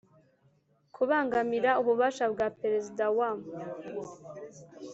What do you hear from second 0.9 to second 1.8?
Kubangamira